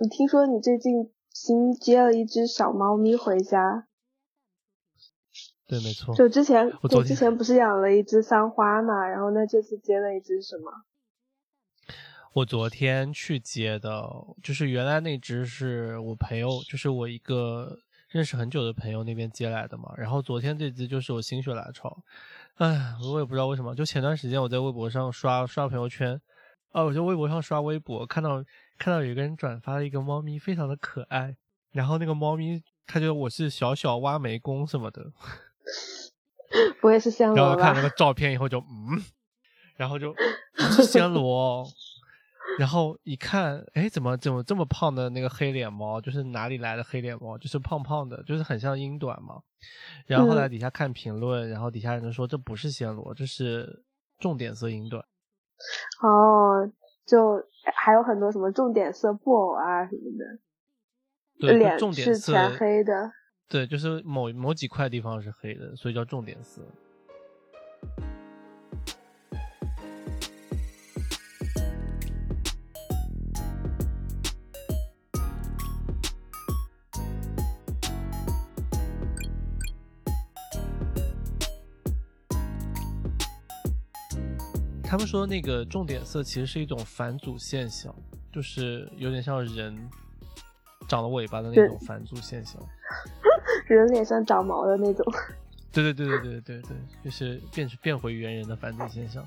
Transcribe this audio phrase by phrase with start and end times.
[0.00, 3.86] 你听说你最近新接了一只小猫咪回家？
[5.66, 6.14] 对，没错。
[6.14, 10.70] 就之前，我昨天之前不是养了一只三花嘛，然后那这次接了一只什么？
[12.32, 14.08] 我昨天去接的，
[14.40, 17.76] 就是原来那只是我朋友，就是我一个
[18.08, 19.92] 认识很久的朋友那边接来的嘛。
[19.96, 22.04] 然后昨天这只就是我心血来潮，
[22.54, 23.74] 哎，我也不知道为什么。
[23.74, 26.20] 就前段时间我在微博上刷刷朋友圈，
[26.70, 28.44] 啊，我在微博上刷微博，看到
[28.78, 31.36] 看到有一个人转发了一个猫咪，非常的可爱。
[31.72, 35.12] 然后那个猫咪，它觉得我是小小挖煤工什么的。
[36.80, 37.42] 不会是暹罗吧？
[37.42, 39.02] 然后看那个照片以后就嗯，
[39.76, 41.66] 然后就不是暹罗，
[42.58, 47.36] 然后一看，哎，怎么怎么这么胖的那个黑脸猫，就是哪里来的黑脸猫？
[47.36, 49.42] 就是胖胖的，就是很像英短嘛。
[50.06, 53.84] 然后后来底下看评论，然后底下人说这不是暹罗，这是
[54.18, 55.04] 重点色英短。
[56.00, 56.66] 哦，
[57.06, 57.36] 就
[57.74, 60.38] 还有很多什么重点色布偶啊什么的。
[61.40, 63.12] 对，脸重点色全黑的。
[63.48, 66.62] 对，就是某某几块地方是黑的，所以叫重点色。
[84.88, 87.94] 他们说那个重点色其实是一种返祖现象，
[88.32, 89.78] 就是有点像人
[90.88, 92.58] 长了尾巴的那种返祖现象。
[93.68, 95.04] 人脸上长毛的那种。
[95.70, 99.22] 对对对对对对对，就是变变回原人的返祖现象。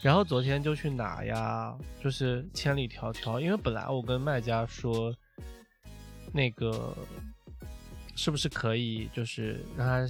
[0.00, 5.14] 然后昨天就去拿呀，就是千里迢迢，因为本来我跟卖家说，
[6.32, 6.96] 那个
[8.16, 10.06] 是不是可以，就是让他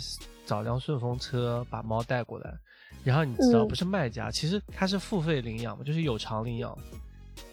[0.46, 2.56] 找辆顺风车把猫带过来。
[3.04, 6.76] 然后你知道，不是卖家，其实他是付费领养嘛，就是有偿领养，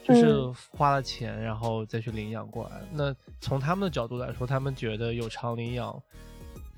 [0.08, 0.42] 就是
[0.72, 2.82] 花了钱然后再去领养过来。
[2.92, 6.02] 那从他们的角度来说，他们觉得有偿领养。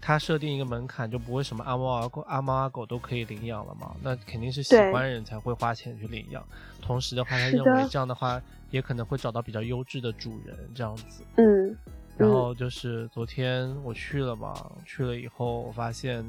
[0.03, 3.95] 他设定一个门槛，就不会什么阿猫阿狗、阿猫阿狗都可以领养了嘛？
[4.01, 6.43] 那肯定是喜欢人才会花钱去领养。
[6.81, 8.41] 同时的话，他认为这样的话
[8.71, 11.23] 也可能会找到比较优质的主人，这样子。
[11.35, 11.77] 嗯。
[12.17, 16.25] 然后就是昨天我去了嘛，去了以后我发现，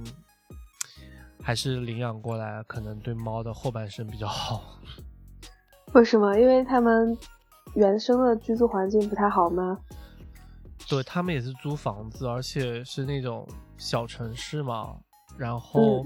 [1.43, 4.79] 还是领养过来可能对猫的后半生比较好。
[5.93, 6.39] 为什么？
[6.39, 7.17] 因为他们
[7.75, 9.79] 原生的居住环境不太好吗？
[10.89, 14.97] 对他们也是租房子，而且是那种小城市嘛。
[15.39, 16.05] 然后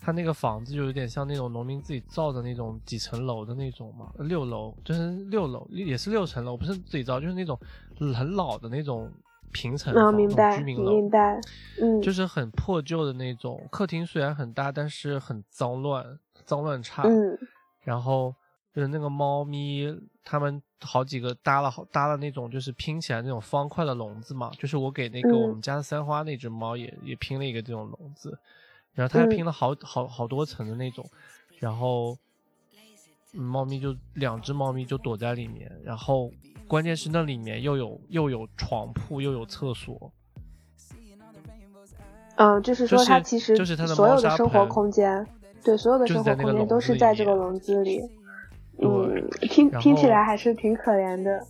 [0.00, 7.58] 他那个房子就有点像那种农民自己造的那种几层楼的那种嘛，六楼就是六楼，也是六层楼，不是自己造，就是那种
[8.14, 9.10] 很老的那种
[9.52, 10.12] 平层房，
[10.56, 11.40] 居民楼，明白，
[11.80, 13.66] 嗯，就是很破旧的那种。
[13.70, 17.02] 客厅虽然很大，但是很脏乱，脏乱差。
[17.04, 17.38] 嗯，
[17.82, 18.34] 然后。
[18.72, 24.48] 就是那个猫咪，他们好几个搭了好搭了那种，就是拼起来那种方块的笼子嘛。
[24.56, 28.38] 就是我给那个我们家的三花那只猫也也拼了一个这种笼子，
[28.94, 31.04] 然后它还拼了好好好多层的那种，
[31.58, 32.16] 然后
[33.32, 36.30] 猫咪就两只猫咪就躲在里面，然后
[36.70, 40.12] 关键是那里面又有又有床铺又有厕所。
[42.36, 45.26] 嗯，就是说它其实就是它的所有的生活空间，
[45.64, 48.00] 对所有的生活空间都是在这个笼子里。
[48.78, 51.44] 嗯，听听起来还是挺可怜的。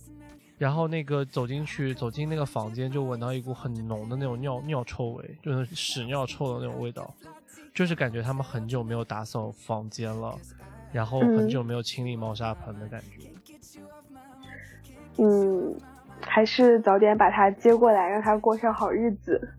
[0.57, 7.13] 然后那个走进去，走进那个房间，就闻到一股很浓的那种尿尿臭味，就是屎尿臭的那种味道，
[7.75, 10.35] 就是感觉他们很久没有打扫房间了，
[10.91, 13.29] 然后很久没有清理猫砂盆的感觉。
[13.77, 13.85] 嗯，
[16.21, 19.49] 还是早点把它接过来，让它过上好日子。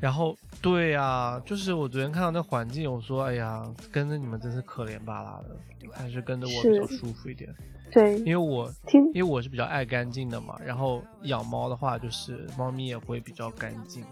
[0.00, 5.56] 然后，对呀，就是我昨天看到那环境，我说，哎呀，跟着你们真是可怜巴拉的。
[5.90, 7.48] 还是跟着我比较舒服一点，
[7.90, 10.54] 对，因为我听，因为我是比较爱干净的嘛。
[10.62, 14.04] 然后养猫的话，就是猫咪也会比较干净。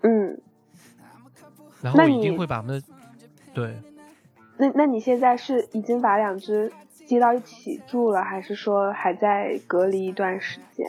[0.00, 0.40] 嗯，
[1.82, 2.82] 然后我一定会把它们，
[3.52, 3.76] 对。
[4.56, 6.72] 那那你现在是已经把两只
[7.06, 10.86] 接到一起住了，还是说还在隔离一段时间？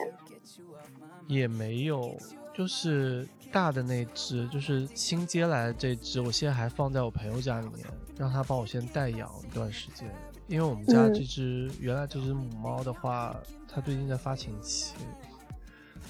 [1.26, 2.14] 也没有，
[2.52, 7.86] 就是大的那只，就是新接来的这只，我现在还放在我朋友家里面。
[8.18, 10.12] 让他帮我先代养一段时间，
[10.48, 13.32] 因为我们家这只原来这只母猫的话，
[13.72, 14.94] 它最近在发情期，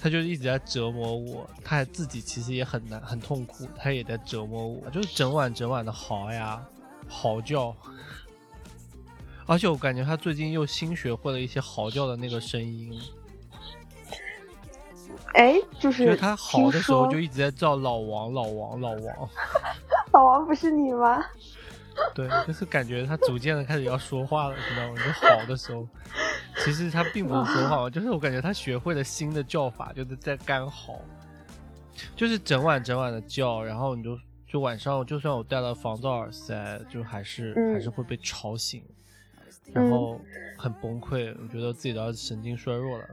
[0.01, 6.67] 它就一直在折磨我，它还自己其实也很难很痛苦，它也在折磨我，就是整晚整晚的嚎呀
[7.07, 7.75] 嚎叫，
[9.49, 12.93] 而且我感觉他最近又新学会了一些嚎叫的那个声音，
[15.33, 19.29] 哎，就是他嚎的时候就一直在叫老王老王老王，
[20.13, 21.25] 老王不是你吗？
[22.13, 25.01] 对，就是感觉他逐渐的开始要说话了，你知道吗？
[25.03, 25.87] 就嚎的时候，
[26.63, 31.01] 其实他并不是说话， 就是我感觉他学会了新的叫法，就是在干嚎，
[32.15, 34.15] 就是整晚整晚的叫，然后你就
[34.47, 38.83] 就晚上，就算我戴了防噪耳塞，就还是还是会被吵醒，
[39.73, 40.19] 然后
[40.57, 43.05] 很崩溃，我觉得自己的神经衰弱了。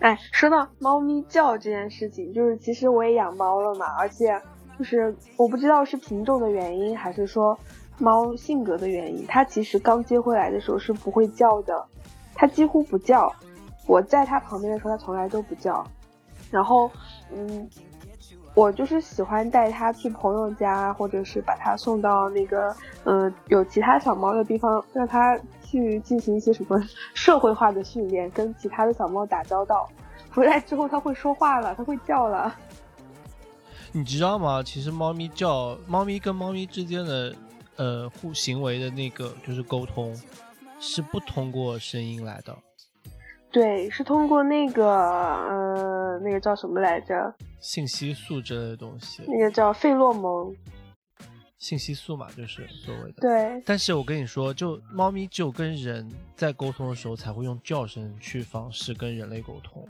[0.00, 4.40] 哎，说到猫咪叫这件事情，就是其实我也养猫了嘛，而且
[4.78, 7.58] 就是我不知道是品种的原因，还是说
[7.98, 11.86] 猫性格的原因，它其实刚接回来的时候是不会叫的，
[12.34, 13.32] 它几乎不叫。
[13.86, 15.86] 我在它旁边的时候，它从来都不叫。
[16.50, 16.90] 然后，
[17.32, 17.68] 嗯，
[18.54, 22.74] 我就是喜欢带它去朋友家，或者是把它送到那个
[23.04, 25.38] 嗯有其他小猫的地方，让它。
[25.66, 26.80] 去进行一些什么
[27.14, 29.90] 社会化的训练，跟其他的小猫打交道。
[30.30, 32.54] 回来之后，它会说话了，它会叫了。
[33.90, 34.62] 你知道吗？
[34.62, 37.34] 其实猫咪叫，猫咪跟猫咪之间的
[37.74, 40.14] 呃互行为的那个就是沟通，
[40.78, 42.56] 是不通过声音来的。
[43.54, 47.32] 对，是通过那个呃那个叫什么来着？
[47.60, 49.22] 信息素之类的东西。
[49.28, 50.52] 那个叫费洛蒙。
[51.56, 53.20] 信息素嘛，就是所谓的。
[53.20, 53.62] 对。
[53.64, 59.86] 但是我跟你说，就猫咪只有跟人在沟通的时候，才会用叫声去方式跟人类沟通。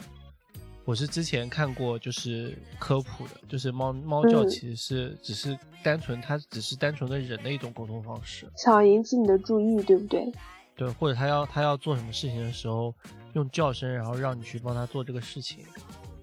[0.85, 10.31] 我是之前看过，就是科普的，就是猫猫叫其实是只是单纯，它只是单纯跟人的一种沟通方式，想引起你的注意，对不对？
[10.77, 12.95] 对，或者它要它要做什么事情的时候，
[13.35, 15.65] 用叫声，然后让你去帮他做这个事情，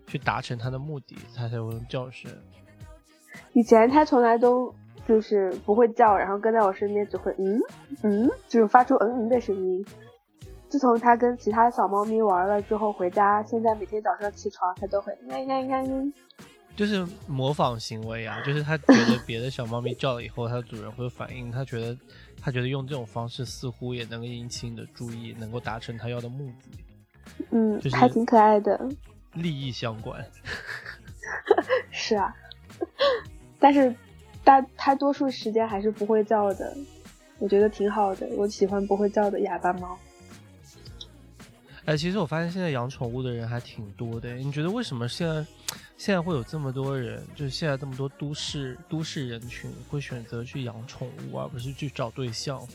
[0.07, 2.31] 去达成他的目的，他才会用叫声。
[3.53, 4.73] 以前他从来都。
[5.07, 7.59] 就是不会叫，然后跟在我身边只会嗯
[8.03, 9.83] 嗯，就是发出嗯嗯的声音。
[10.69, 16.03] 自从他跟其他小猫咪玩了之后，回家现在每天早上起床，他都会呀呀呀呀，
[16.75, 18.39] 就是模仿行为啊。
[18.45, 21.97] 就是他觉得别的小猫咪叫了以后，它的主人会反应，他觉得
[22.39, 26.77] 他觉得用这种方式似乎也能够引起你的注意，能够达成他要的目的。
[27.51, 28.79] 嗯，就是还挺可爱的，
[29.33, 30.25] 利益相关。
[31.91, 32.35] 是啊，
[33.59, 33.95] 但是。
[34.44, 36.75] 大它多数时间还是不会叫的，
[37.38, 38.27] 我觉得挺好的。
[38.35, 39.95] 我喜欢不会叫的哑巴猫。
[41.85, 44.33] 哎，其实我发现现在养宠物的人还挺多的。
[44.33, 45.45] 你觉得为什么现在
[45.95, 52.68] 现在会有这么多人，就是现在这么多都市都市人群会选择去养宠物，而不是去找对象？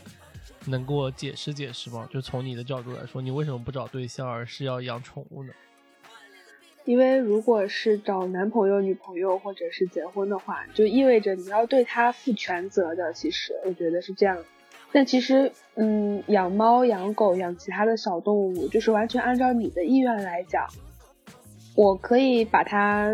[0.70, 2.08] 能给我解释解释吗？
[2.12, 5.52] 就从你的角度来说，你为什么不找对象，而是要养宠物呢？
[6.84, 13.12] 因为如果是找男朋友、女朋友或者是结婚的话，就意味着你要对他负全责的。
[13.12, 14.38] 其实我觉得是这样。
[14.92, 20.69] 但其实，嗯，养猫、养狗、养其他的小动物，就是完全按照你的意愿来讲，
[21.74, 23.10] 我可以把它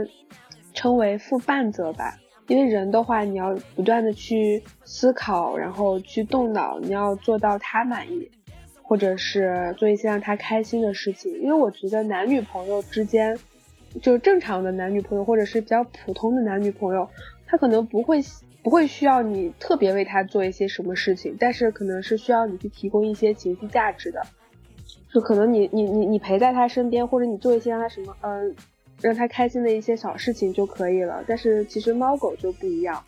[0.75, 2.19] 称为负半责吧。
[2.49, 8.31] 因为人的话，你要不断的去思考，然后去动脑，你要做到他满意，
[8.83, 11.33] 或者是做一些让他开心的事情。
[11.41, 13.39] 因为我觉得男女朋友之间。
[14.01, 17.07] 就是正常的男女朋友，或者是比较普通的男女朋友，
[17.47, 18.23] 他可能不会
[18.63, 24.23] 不会需要你特别为他做一些什么事情，但是可能是需要你去提供一些情绪价值的。
[25.13, 28.57] 就可能你你你你陪在他身边，或者你做一些让他什么嗯
[29.03, 31.23] 让他开心的一些小事情就可以了。
[31.27, 33.03] 但是其实猫狗就不一样，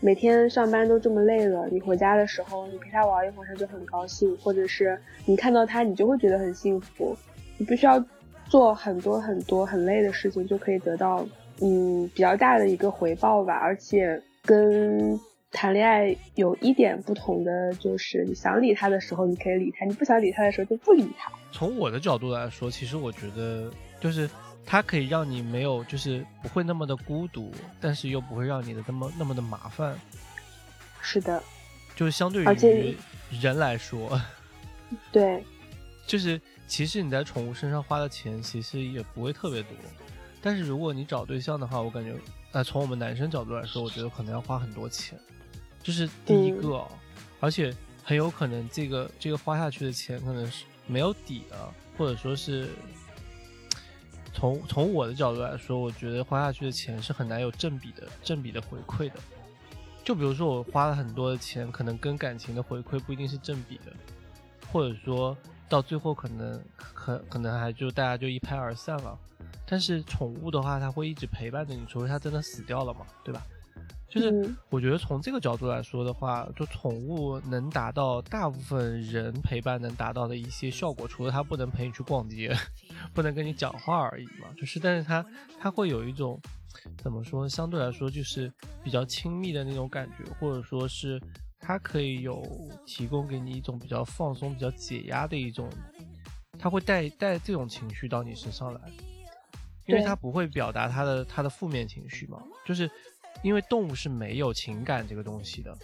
[0.00, 7.16] 每天上班都这么累了，你回家的时候你陪它玩一会儿，它就很高兴，或者是你看到它，你就会觉得很幸福。
[7.56, 8.04] 你不需要。
[8.48, 11.24] 做很多很多很累的事情，就可以得到
[11.60, 13.54] 嗯比较大的一个回报吧。
[13.54, 15.16] 而且跟
[15.52, 21.30] 谈恋爱有一点不同的就是，你想理他的时候你可以理他，你不想理他的时候就不理他。
[21.52, 24.28] 从我的角度来说，其实我觉得就是
[24.64, 29.98] 它可以让你没有就是不会那么的孤独，但是又不会让你的那么那么的麻烦。
[31.00, 31.42] 是的，
[31.96, 32.96] 就是相对于
[33.40, 34.20] 人来说，
[35.12, 35.44] 对，
[36.06, 36.40] 就是。
[36.70, 39.72] 其实你在宠物身上花的钱其实也不会特别多，
[40.40, 42.14] 但是如果你找对象的话，我感觉，
[42.52, 45.18] 那从我们男生角度来说，我觉得可能要花很多钱，
[45.82, 46.86] 这是第一个，
[47.40, 47.74] 而且
[48.04, 52.68] 很有可能这个这个花下去的钱可能是没有底的，或者说是
[54.32, 59.14] 从从我的角度来说，我觉得花下去的钱是很难有正比的正比的回馈的。
[60.02, 63.92] 就比如说我花了很多的钱，可能跟感情的回馈不一定是正比的，
[64.72, 65.36] 或者说。
[65.70, 69.16] 到最后可能可可能还就大家就一拍而散了，
[69.64, 73.40] 但是宠物的话，它会一直陪伴着你，除非它真的死掉了嘛，对吧？
[74.10, 82.54] 就是我觉得从这个角度来说的话，就宠物能达到大部分人陪伴能达到的一些效果，除了它不能陪你去逛街，
[83.14, 84.48] 不能跟你讲话而已嘛。
[84.56, 85.24] 就是，但是它
[85.58, 86.38] 它会有一种
[86.98, 88.52] 怎么说，相对来说就是
[88.82, 91.18] 比较亲密的那种感觉，或者说是。
[91.62, 92.42] 它可以有
[92.86, 95.68] 提供给你一种比较放松、比较解压的一种
[96.58, 98.80] 它会带带这种情绪到你身上来，
[99.86, 102.90] 因为对它不会表达它的它的负面情绪嘛，就是
[103.42, 105.76] 因为动物是没有情感这个东西的，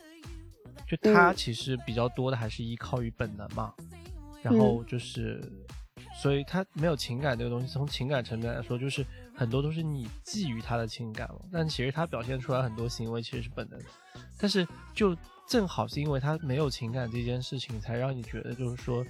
[0.86, 3.72] 就它嗯其实比较多的还是依靠于本能嘛，
[4.42, 5.42] 然后就是，
[6.20, 13.80] 所以它没有情感这个东西，从情感层面来说，就是很多都是你觊觎它的情感了，但其实它表现出来很多行为其实是本能，
[14.38, 19.04] 但是就正好是因为它没有情感这件事情，才让你觉得就是说。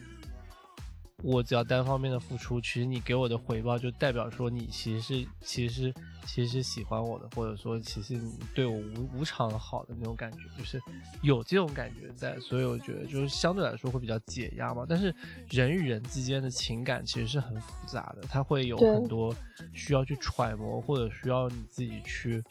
[1.22, 5.94] 我只要单方面的付出，其实你给我的回报就代表说你其实是其实是
[6.26, 10.80] 其实是喜欢我的，或者说其实你对我无无偿的好的那种感觉，就是
[11.22, 14.84] 有这种感觉在，所以我觉得就是相对来说会比较解压嘛。
[14.86, 15.12] 但是
[15.48, 19.34] 人与人之间的情感其实是很复杂的，它会有很多
[19.72, 22.42] 需要去揣摩，或者需要你自己去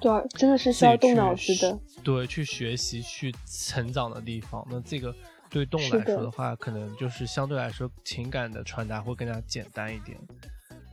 [0.00, 1.78] 对啊，真的是需要动脑子的。
[2.02, 4.66] 对，去学习、去成长的地方。
[4.68, 5.14] 那这个
[5.54, 10.18] 对动物来说的话，可能就是相对来说情感的传达会更加简单一点。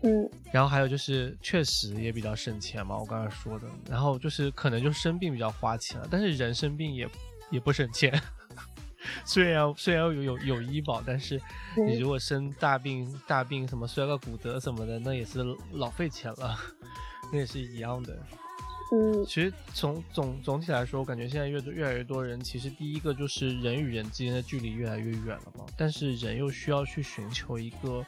[0.03, 3.67] 嗯，然后还有就是，确实也比较省钱嘛，我刚才说的。
[3.89, 7.09] 然后就是可能就生病比较花钱了，但是人生病也
[7.49, 8.21] 也不省钱。
[9.25, 11.41] 虽然虽然有有有医保，但是
[11.75, 16.55] 你嗯如果生大病大病什么摔个骨折什么的，那也是老费钱了，
[17.33, 18.15] 那也是一样的。
[18.93, 28.05] 嗯，其实从总总体来说，我感觉现在越多越来越多人，其实第一个就是人与人之间的距离越来越远了嘛，但是人又需要去寻求一个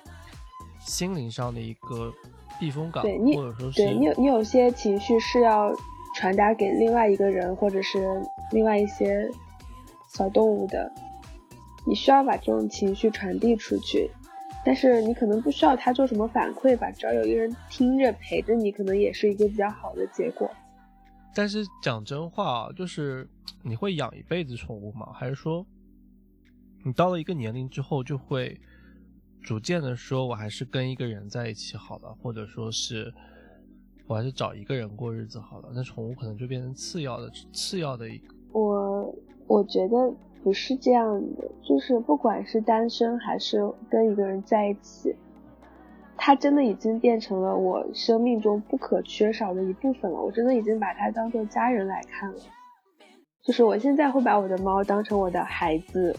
[0.81, 2.13] 心灵上的一个
[2.59, 5.73] 避风港，对你或者说是对你有你有些情绪是要
[6.17, 8.21] 传达给另外一个人，或者是
[8.51, 9.29] 另外一些
[10.09, 10.91] 小动物的，
[11.85, 14.11] 你需要把这种情绪传递出去。
[14.65, 20.49] 但是你可能不需要他做什么反馈吧，只要有一个人听着陪着你，可能也是一个比较好的结果。
[21.35, 23.27] 但是讲真话，就是
[23.63, 25.11] 你会养一辈子宠物吗？
[25.13, 25.65] 还是说
[26.83, 28.59] 你到了一个年龄之后，就会
[29.41, 33.13] 逐渐的说，我还是跟一个人在一起好了，或者说是
[34.05, 35.71] 我还是找一个人过日子好了？
[35.73, 38.35] 那宠物可能就变成次要的、次要的一个。
[38.51, 39.15] 我
[39.47, 40.13] 我觉得
[40.43, 43.59] 不是这样的，就是不管是单身还是
[43.89, 45.15] 跟一个人在一起，
[46.17, 50.21] 它真的已经变成了我生命中不可缺少的一部分了。
[50.21, 52.37] 我真的已经把它当做家人来看了。
[53.45, 56.15] 就是我现在会把我的猫当成我的孩子，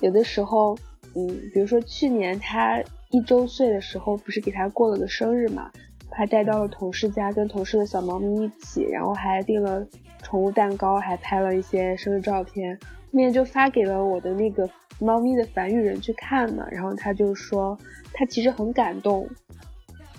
[0.00, 0.78] 有的时候，
[1.14, 5.70] 嗯，比如说去年它一周岁的时候，不是给它过了个生日嘛，
[6.10, 9.86] 把它带到了同事家，跟同事的小猫咪一起，然后还订了
[10.22, 14.66] 宠物蛋糕，还拍了一些生日照片，后面就发给了我的那个
[14.98, 17.78] 猫咪的繁育人去看嘛，然后他就说
[18.12, 19.28] 他其实很感动，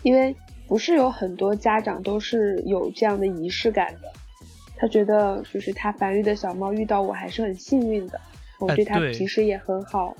[0.03, 0.35] 因为
[0.67, 4.11] 不是有很多家长都是有这样的仪式感的。
[4.77, 8.21] 他觉得就是他繁育的小猫遇到我还是很幸运的，
[8.59, 10.15] 我哎对他平时也很好。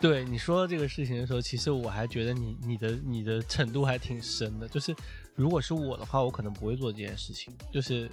[0.00, 4.66] 对你说到这个事情的时候，其实我还觉得你你的你的程度还挺深的。
[4.66, 4.92] 就是
[5.36, 8.10] 如果是我的话，我可能不会做这件事情，就是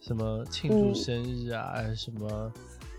[0.00, 2.52] 什么庆祝嗯生日啊，什么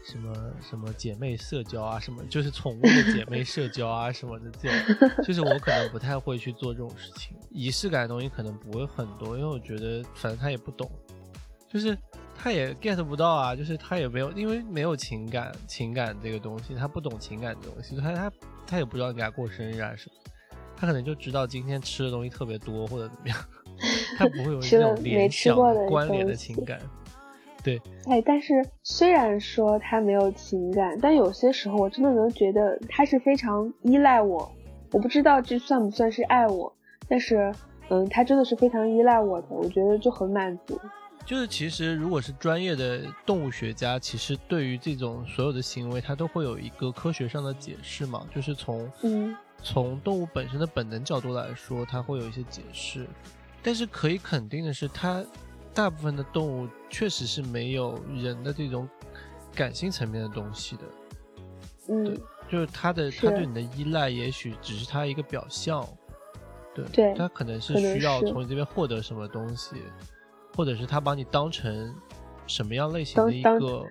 [0.03, 0.33] 什么
[0.67, 7.37] 什么姐妹社交啊，什么就是宠物的姐妹 社交啊什么的这种， 就是我可能不太会去做这种事情。
[7.51, 10.89] 仪式感的东西可能不会很多，因为我觉得反正他也不懂，
[11.71, 11.95] 就是
[12.35, 18.31] 他也 get 不到啊，就是他也没有，因为没有情感，情感这个东西，他不懂情感这东西，他他
[18.65, 20.31] 他也不知道你给他过生日啊什么，
[20.75, 23.37] 他可能就知道今天吃的东西特别多或者怎么样，
[24.17, 25.55] 他不会有那种联想
[25.87, 26.81] 关联的情感。
[27.63, 34.51] 对，哎，但是虽然说他没有情感，但有些时候我真的能觉得他是非常依赖我。
[34.91, 36.73] 我不知道这算不算是爱我，
[37.07, 37.53] 但是，
[37.89, 40.77] 嗯，他真的是非常依赖我的，我觉得就很满足。
[41.25, 53.07] 就是其实如果是专业的动物学家，其实对于这种所有的行为，他都会有一个科学上的解释嘛，就是从嗯从动物本身的本能角度来说，它会有一些解释。
[53.63, 55.23] 但是可以肯定的是，它
[55.73, 58.87] 大部分的动物确实是没有人的这种
[59.55, 60.83] 感性层面的东西的。
[61.89, 62.17] 嗯，
[62.49, 65.87] 就是它的是它对你的依赖，也许只是它一个表象。
[66.73, 69.75] 对，对它可能是需要从你这边获得什么东西，
[70.55, 71.93] 或者是它把你当成
[72.47, 73.85] 什么样类型的一个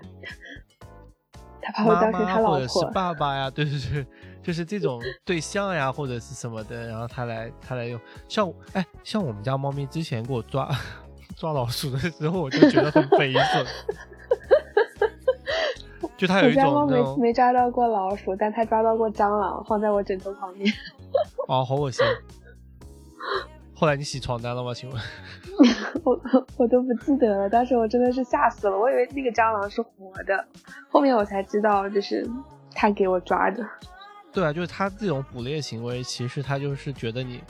[1.74, 2.78] 他把我妈当成他妈或者是。
[2.94, 4.06] 爸爸呀， 对对对，
[4.42, 10.74] 就是这种对象呀，或者是什么的，然后他来他来用，像我哎，像我们家猫咪之前给我抓
[11.40, 13.66] 抓老鼠的时候，我就觉得很悲愤，
[16.18, 20.70] 就它有一我家猫没没抓到过老鼠，但它抓到过蟑螂，放在我枕头旁边。
[21.48, 22.04] 哦，好恶心。
[23.74, 24.74] 后来你洗床单了吗？
[24.74, 25.00] 请问？
[26.04, 26.20] 我
[26.58, 30.46] 我都不记得了，当时我真的是吓死了，我以为那个蟑螂是活的，
[30.90, 32.28] 后面我才知道，就是
[32.74, 33.66] 他给我抓的。
[34.30, 37.40] 对啊，就是他这种捕猎行为，其实他就是觉得你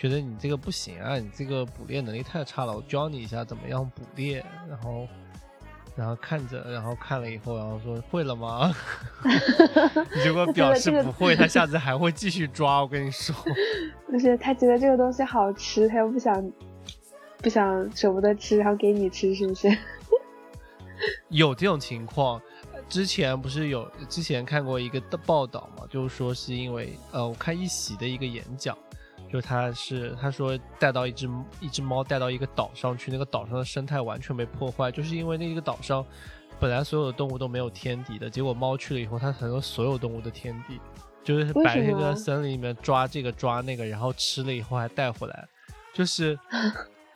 [0.00, 5.06] 觉得你这个不行啊，你这个捕猎能力太差了，我教你一下怎么样捕猎，然后。
[5.96, 8.74] 然后看着，然后看了以后，然后说会了吗？
[10.24, 12.80] 如果表示不会，他下次还会继续抓。
[12.80, 13.34] 我跟你说，
[14.08, 16.52] 不是他觉得这个东西好吃，他又不想
[17.38, 19.68] 不想舍不得吃，然后给你吃，是不是？
[21.28, 22.40] 有这种情况，
[22.88, 28.78] 之前不是有之前看过一个的报道嘛，就是说是因为呃，我看一席的一个演讲。
[29.32, 31.28] 就他是他说带到一只
[31.60, 36.04] 一只猫带到一个岛上去，那个岛上的生态完全被破坏，就是因为那个岛上
[36.58, 40.80] 本来所有的动物都没有天敌的，结果猫去了以后，它成了所有动物的天敌，
[41.22, 45.48] 就是白天在森林里面抓这个抓那个，然后吃了以后还带回来，
[45.94, 46.38] 就是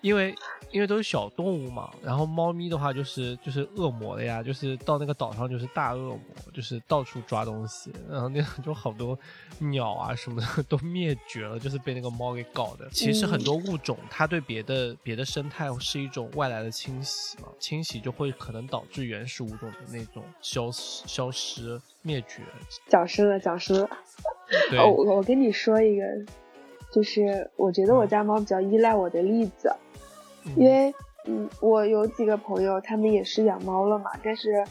[0.00, 0.34] 因为。
[0.74, 6.20] 因为都是小动物嘛，然后猫咪的话就是就是恶魔的呀，就是到那个岛上就是大恶魔，
[6.52, 9.16] 就是到处抓东西，然后那 就好多
[9.60, 12.88] 鸟啊什么的都灭绝了，就是被那个猫给搞的。
[12.90, 22.42] 其实很多物种它对别的别的生态是一种外来的侵袭嘛，侵袭就会可能导致原始物种的那种消失、消失、灭绝。
[22.88, 23.88] 讲失了，讲失了。
[24.76, 26.04] 哦，我我跟你说一个，
[26.92, 29.72] 就是我觉得我家猫比较依赖我的例子。
[30.56, 30.94] 因为，
[31.26, 34.64] 嗯，我有几个朋友，他们也是养猫了嘛，但是，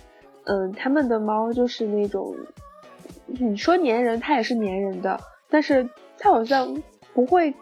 [0.46, 2.36] 嗯，他们的猫就是那种，
[3.26, 5.90] 你说粘人，它也是粘人的，但是
[6.20, 6.82] 它好像
[7.14, 7.54] 不会，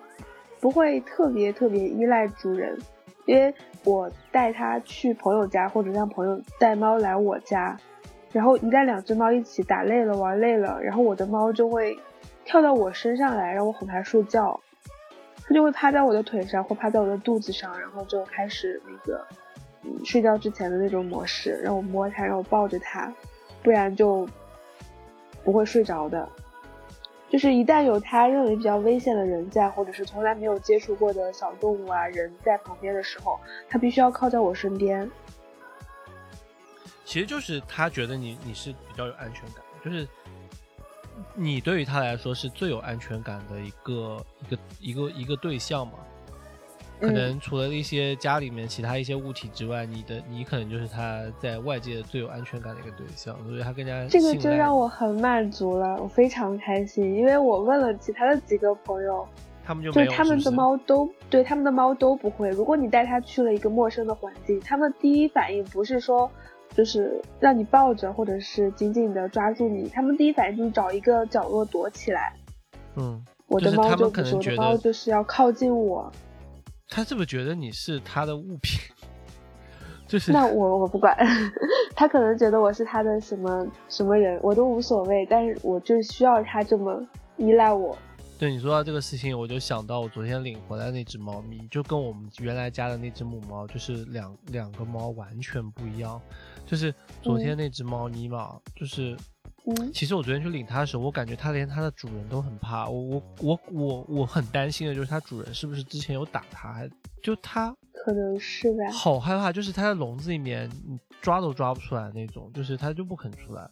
[0.59, 2.77] 不会特别特别依赖主人。
[3.25, 3.53] 因为
[3.85, 7.77] 我带它去朋友家，或者让朋友带猫来我家，
[8.31, 11.97] 然后一旦两只猫一起打累了、玩累了，然后我的猫就会
[12.43, 14.59] 跳到我身上来，让我哄它睡觉。
[15.43, 19.27] 它就会趴在我的腿上，或趴在我的肚子上，然后就开始那个，
[20.05, 23.13] 睡觉之前的那种模式，让我摸它，让我抱着它，
[23.61, 24.27] 不然就
[25.43, 26.27] 不会睡着的。
[27.29, 35.09] 就是一旦有它认为比较危险的人在，或者是从来没有接触过的小动物啊人在旁边的时候，它必须要靠在我身边。
[37.05, 40.07] 其实就是它觉得你你是比较有安全感，就是。
[41.35, 45.93] 你对于他来说是最有安全感的一个一个一个一个对象嘛？
[46.99, 59.27] 可能除了一些家里面其他一些物体之外，你的你可能就是他在外界最有安全感的一个对象，所以他更加这个就让我很满足了，我非常开心，因为我问了其他的几个朋友，
[59.65, 62.51] 他们就就他们的猫都对他们的猫都不会。
[62.51, 66.29] 如果你带它去了一个陌生的环境，他们第一反应不是说。
[66.73, 69.89] 就是让你抱着，或者是紧紧的抓住你。
[69.89, 72.33] 他们第一反应就是找一个角落躲起来。
[72.95, 76.11] 嗯，我的猫就不是，我的猫就是要靠近我。
[76.87, 78.79] 他是不是觉得你是他的物品？
[80.07, 81.17] 就是那我我不管，
[81.95, 85.25] 他可能觉得我是他的什么什么人，我都无所谓。
[85.29, 87.01] 但是我就需要他这么
[87.37, 87.97] 依赖我。
[88.37, 96.19] 对你说到这个事情，我就想到我昨天领回来那只猫咪，就跟我们原来家的那只母猫，就是两两个猫完全不一样。
[96.71, 99.17] 就是昨天那只猫咪嘛，就是，
[99.93, 102.87] 其实我昨天去领它的时候，我感觉它连它的主人都很怕。
[102.87, 106.89] 我我我我我很担心的就是它主人是不是之前有打它，还
[107.21, 108.89] 就它可能是吧。
[108.89, 113.69] 好害怕，就是它在笼子里面，你抓都抓不出来那种，就是它就不肯出来。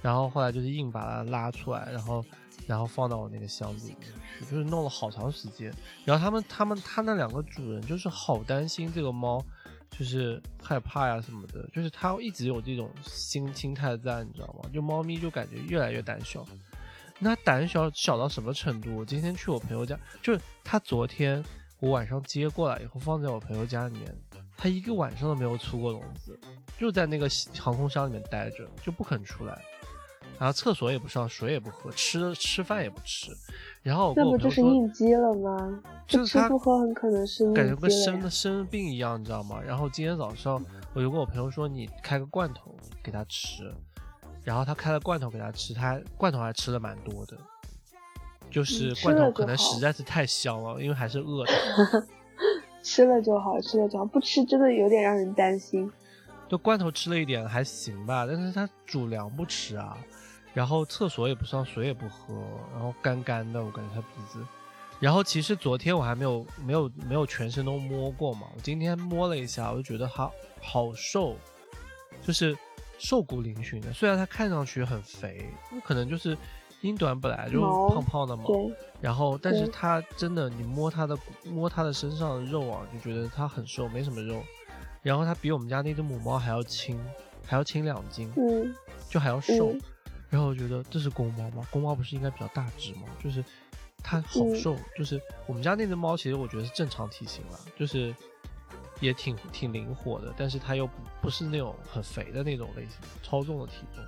[0.00, 2.24] 然后后来就是硬把它拉出来，然后
[2.68, 5.74] 然后放到我那个箱子里面去，就是弄了好长时间。
[6.04, 9.44] 然后他们他们他那两个主人就是好担心这个猫。
[10.00, 14.66] 就是害怕呀什么的，就是它一直有这种心心态在，你知道吗？
[14.72, 16.42] 就猫咪就感觉越来越胆小，
[17.18, 18.96] 那胆小小到什么程度？
[18.96, 21.44] 我今天去我朋友家，就是它昨天
[21.80, 24.16] 我晚上接过来以后放在我朋友家里面，
[24.56, 26.40] 它一个晚上都没有出过笼子，
[26.78, 29.62] 就在那个航空箱里面待着，就不肯出来。
[30.40, 33.30] 然后厕所也不上，水也不喝，吃吃饭也不吃，
[33.82, 35.82] 然后那不就是应激了吗？
[36.06, 39.60] 就吃不喝很可能是感觉跟生的生病一样，你知道吗？
[39.60, 40.54] 然后今天早上
[40.94, 42.74] 我就跟我朋友说，你开个罐头
[43.04, 43.70] 给他吃，
[44.42, 47.36] 然后他开了罐头给他吃，他罐头还吃了蛮多的，
[48.50, 51.52] 就是罐头可能实在是太香了，因为还是饿的。
[52.82, 55.92] 吃了就好，吃了就好，不吃真的有点让人担心。
[56.48, 59.98] 就罐头吃了一点还行吧，但是他主粮不吃啊。
[60.52, 62.34] 然后厕所也不上，水也不喝，
[62.72, 64.44] 然后干干的，我感觉他鼻子。
[64.98, 71.36] 然后其实昨天我还没有没有没有全身都摸过嘛，我今天摸了一下，我就觉得它好瘦，
[72.22, 72.54] 就是
[72.98, 73.92] 瘦骨嶙峋的。
[73.92, 75.48] 虽然它看上去很肥，
[75.84, 76.36] 可能就是
[76.82, 78.44] 英短本来就胖胖的嘛。
[79.00, 84.42] 然后，但是它真的，你摸它的摸它的身上的肉啊，就觉得它很瘦，没什么肉。
[85.02, 87.00] 然后它比我们家那只母猫还要轻，
[87.46, 88.74] 还要轻两斤，嗯，
[89.08, 89.74] 就还要瘦。
[90.30, 91.66] 然后我觉得这是公猫吗？
[91.70, 93.02] 公猫不是应该比较大只吗？
[93.22, 93.44] 就是
[94.02, 98.14] 它好瘦，就是我们家那只猫，其实我觉得是正常体型了，就是
[99.00, 104.02] 也挺挺灵活的，但是它又不不是那种很肥的那种类型，超重的体重。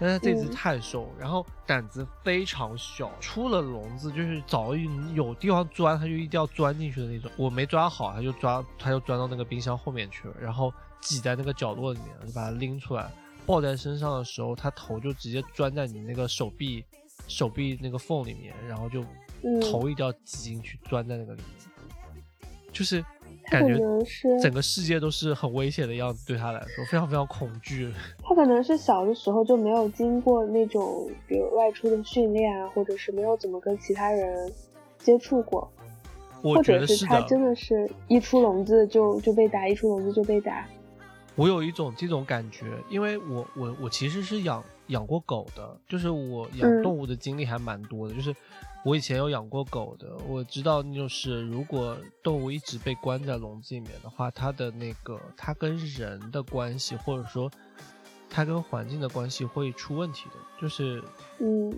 [0.00, 4.72] 但是这只太瘦，然后胆子非常小，出了笼子就是早
[5.12, 7.28] 有地方钻，它就一定要钻进去的那种。
[7.36, 13.10] 我没抓好，它就抓，它就钻到那个冰箱后面去了，然后挤在那个角落里面，就把它拎出来，
[13.48, 16.84] 抱在身上的时候，他头就直接钻在你那个手臂
[17.26, 19.02] 手臂那个缝里面，然后就
[19.60, 23.02] 头一定要挤进去，钻在那个里面，就是。
[23.50, 23.78] 感觉
[24.42, 27.90] 整个世界都是很危险的样子，对他来说非常非常恐惧。
[28.22, 34.52] 他可能是小的时候就没有经过那种比如外出的训练啊，或者是没有怎么跟其他人
[34.98, 35.70] 接触过，
[36.42, 40.68] 或者是他真的是一出笼子就就被打，一出笼子就被打。
[41.38, 48.34] 我有一种这种感觉，因为我我我其实是养养过狗的，就是我养动物的经历还蛮多的，就是。
[48.84, 57.50] 我以前有养过狗的，我知道就是如果动物一直被关在笼子里面的话，它的那个它跟人的关系，或者说
[58.30, 61.02] 它跟环境的关系会出问题的，就是
[61.40, 61.76] 嗯，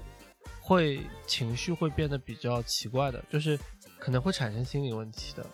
[0.60, 3.58] 会情绪会变得比较奇怪的，就是
[3.98, 5.44] 可能会产生心理问题的。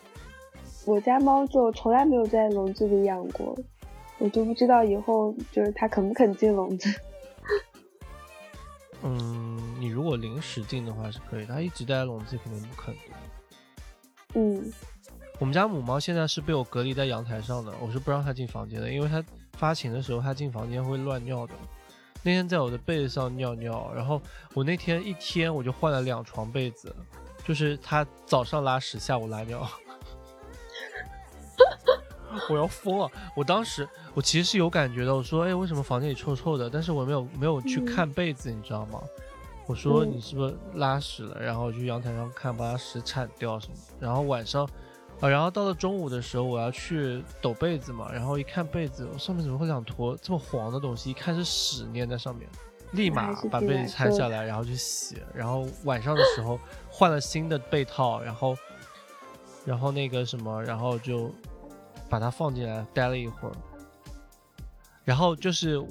[0.85, 3.57] 我家猫就从来没有在笼子里养过，
[4.18, 6.88] 我就不知道以后就是它肯不肯进笼子。
[9.02, 12.94] 嗯，你如果临时进的话是可以，它一直待在笼子肯定不肯。
[14.35, 14.72] 嗯，
[15.38, 21.52] 我们家母猫现在是被我隔离在阳台上的，我是不让它进房间的，因为它发情的时候它进房间会乱尿的。
[22.22, 24.20] 那天在我的被子上尿尿，然后
[24.52, 26.92] 我那天一天我就换了两床被子，
[27.44, 29.68] 就是它早上拉屎，下午拉尿。
[32.49, 33.11] 我要疯了！
[33.35, 36.68] 我当时我其实是有感觉的，我说，哎，为什么房间里臭臭的？
[36.70, 39.01] 但是我没有没有去看被子，你知道吗？
[39.66, 41.40] 我说你是不是拉屎了？
[41.40, 43.75] 然后去阳台上看，把屎铲掉什么。
[43.99, 44.64] 然后晚上，
[45.20, 51.11] 啊，然后到了中午的时候，我要去抖被子嘛，然后一看被子上面怎么会两坨这么黄的东西？
[51.11, 52.49] 一看是屎粘在上面，
[52.92, 55.16] 立马把被子拆下来，然后去洗。
[55.35, 58.57] 然后晚上的时候换了新的被套，然后，
[59.64, 61.29] 然后那个什么，然后就。
[62.09, 63.53] 把它放进来，待了一会儿，
[65.05, 65.85] 然后就是，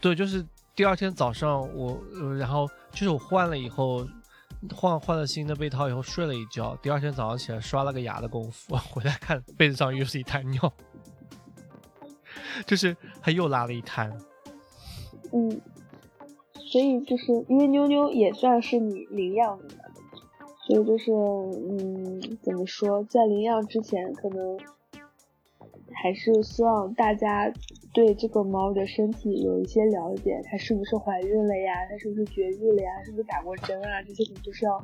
[0.00, 0.44] 对，就是
[0.74, 1.98] 第二天早上我，
[2.38, 4.06] 然后就是我换了以后，
[4.74, 10.72] 换换了新的被套以后睡了一觉，第二天早上起来刷了个牙的功夫， 回来看被子上又是一滩尿，
[12.66, 14.10] 就是他又拉了一滩。
[15.32, 15.60] 嗯，
[16.54, 19.90] 所以就是因为妞妞也算是你领养的。
[20.70, 24.56] 所以就是，嗯，怎么说，在领养之前，可能
[25.92, 27.52] 还是希望大家
[27.92, 31.74] 对这个猫的身体有一些了解，它是不是怀孕了呀？
[31.90, 33.02] 它是不是绝育了呀？
[33.04, 34.00] 是不是打过针啊？
[34.06, 34.80] 这些肯定是要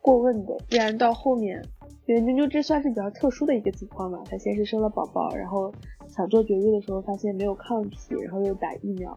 [0.00, 1.62] 过问的，不然到后面，
[2.06, 5.70] 因为妞妞这算是比较特殊的一个情况嘛，它先是生了宝宝，然后
[6.08, 9.14] 想做绝育的时候发现没有抗体，然后又打疫苗，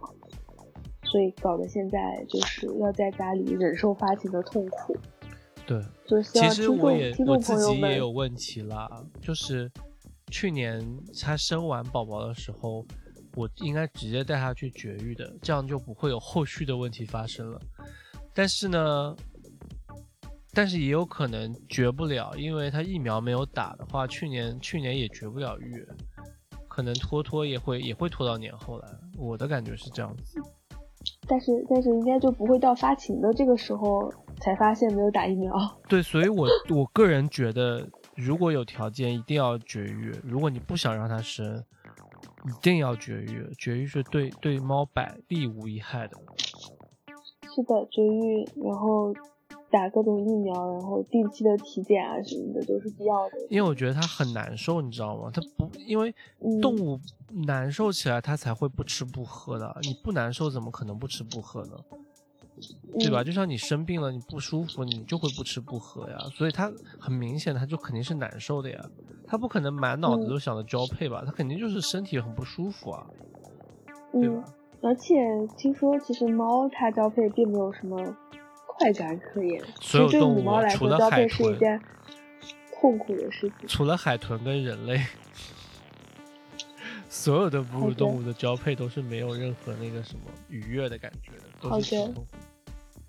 [1.03, 4.93] 所以搞得现在就是要在家里忍受发情的痛苦。
[6.07, 8.89] 对，其实我也我自己也有问题啦，
[9.21, 9.71] 就是
[10.31, 10.83] 去年
[11.21, 12.83] 他生完宝宝的时候，
[13.35, 17.61] 我应该直接带他去绝育的，这样就不会有后续的问题发生了。
[18.33, 19.15] 但是呢，
[20.51, 25.87] 但是也有可能绝不了，因为他疫苗没有打的话，去年去年也绝不了育，
[26.67, 28.89] 可能拖拖也会也会拖到年后来。
[29.15, 30.41] 我的感觉是这样子。
[31.27, 34.11] 但是但是应该就不会到发情的这个时候。
[34.39, 35.53] 才发现没有打疫苗。
[35.87, 40.13] 对，所以我我个人觉得，如果有条件，一定要绝育。
[40.23, 41.63] 如果你不想让它生，
[42.45, 43.47] 一定要绝育。
[43.57, 46.17] 绝育是对对猫百利无一害的。
[47.55, 49.13] 是的，绝育，然后
[49.71, 53.37] 打各种疫苗，然后定期的体检啊什么的都是必要的。
[53.49, 55.29] 因为我觉得它很难受，你知道吗？
[55.33, 56.13] 它不，因为
[56.61, 56.99] 动物
[57.45, 59.75] 难受起来，它才会不吃不喝的。
[59.81, 61.73] 你不难受，怎么可能不吃不喝呢？
[62.99, 63.23] 对吧？
[63.23, 66.17] 就像你生病了，你不舒服，你就会不吃不喝呀。
[66.33, 68.85] 所以他很明显，他就肯定是难受的呀。
[69.27, 71.23] 他不可能满脑子都想着交配吧？
[71.25, 73.05] 他肯定就是身体很不舒服啊，
[74.11, 74.43] 对吧？
[74.81, 75.15] 而且
[75.57, 77.97] 听说，其实猫它交配并没有什么
[78.65, 79.61] 快感可言。
[79.81, 81.79] 所有动物除了交配是一件
[82.79, 83.67] 痛苦的事情。
[83.67, 84.99] 除了海豚跟人类，
[87.09, 92.25] 所有的哺乳动物的交配都是没有任何那个什么愉悦的感觉的，都是痛苦。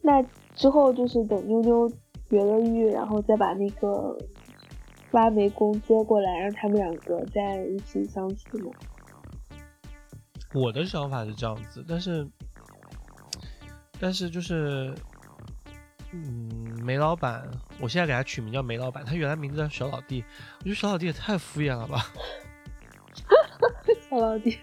[0.03, 0.23] 那
[0.55, 1.91] 之后就是等妞妞
[2.29, 4.17] 绝了育，然后再把那个
[5.13, 8.73] 挖煤工接过来，让他们两个在一起相处吗？
[10.53, 12.29] 我的想法是这样子，但是，
[14.01, 14.93] 但是就是，
[16.13, 17.49] 嗯，煤老板，
[17.81, 20.25] 我现在给他取名叫煤老板，他原来名字叫小老弟，
[20.59, 22.07] 我觉得小老弟也太敷衍了吧。
[24.11, 24.59] 小老弟，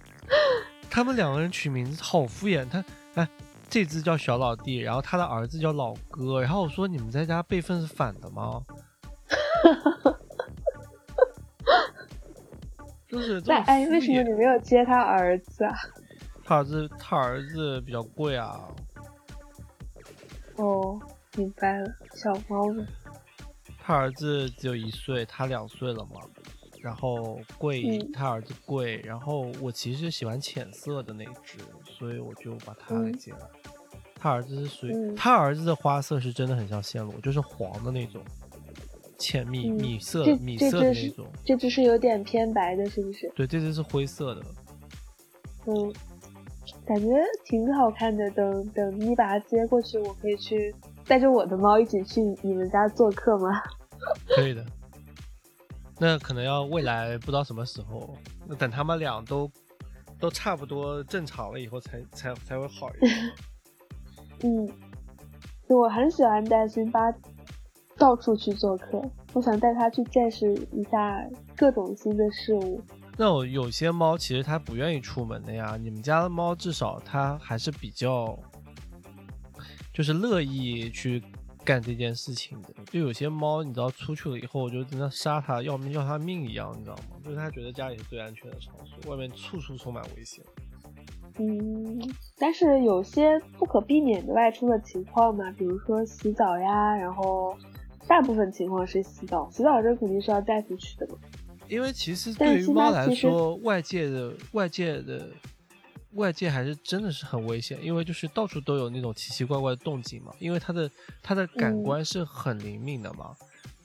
[0.90, 3.26] 他们两个人取名字好敷衍，他哎，
[3.68, 8.62] 这只叫小老弟，然后他的儿子叫老哥，然后我说你们在家辈分是反的吗？
[13.06, 15.74] 就是那哎，为什么你没有接他儿子啊？
[16.44, 18.60] 他儿子他儿子比较贵啊。
[20.56, 21.00] 哦，
[21.36, 22.86] 明白了，小猫子。
[23.78, 26.20] 他儿子只有一岁，他两岁了嘛。
[26.80, 29.00] 然后贵，他儿子贵。
[29.04, 31.58] 然后我其实喜欢浅色的那只，
[31.98, 33.50] 所以我就把它给接了。
[34.14, 38.22] 他儿子是属于他儿子的花色是真的很像暹罗，就是黄的那种。
[39.20, 43.28] 浅米米色米色的那种，这只是有点偏白的，是不是？
[43.34, 44.42] 对，这只是灰色的。
[45.66, 45.92] 嗯，
[46.86, 47.08] 感觉
[47.44, 48.30] 挺好看的。
[48.30, 50.72] 等等，你把它接过去，我可以去
[51.04, 53.50] 带着我的猫一起去你们家做客吗？
[54.36, 54.64] 可以的。
[55.98, 59.50] 那可能要未来不知道什么时候，那等他们俩都
[60.18, 63.32] 都差不多正常了以后，才才才会好一点。
[64.44, 64.68] 嗯，
[65.68, 67.12] 我很喜欢带辛巴。
[67.96, 69.02] 到处去做客，
[69.32, 71.20] 我想带他去见识一下
[71.56, 72.80] 各种新的事物。
[73.16, 78.38] 那我有些猫其实它不愿意出门的呀，你们家的猫至少它还是比较，
[79.92, 81.20] 就是乐意去
[81.68, 82.68] 干这件事情的。
[82.90, 87.02] 就有些猫，你知道出去了以后，我就真的杀它要命要它命一样，你知道吗？
[87.22, 90.42] 就是它觉得家里是最安全的场所，外面处处充满危险。
[91.38, 92.00] 嗯，
[92.38, 97.54] 但是有些不可避免的外出的情况嘛，比如说洗澡呀，然后。
[98.06, 101.18] 大部分情况是洗澡，洗澡这肯定是要带出去的嘛。
[101.68, 105.28] 因为其实对于猫来说，外界的外界的
[106.18, 110.34] 外界还是真的是很危险，因为就是到处都有那种奇奇怪怪的动静嘛。
[110.38, 110.90] 因为它的
[111.22, 113.34] 它的感官是很灵敏的嘛，